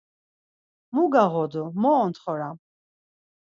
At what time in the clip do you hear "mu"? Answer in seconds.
0.93-1.03